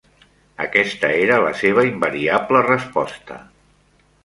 [0.63, 3.41] Aquesta era la seva invariable resposta.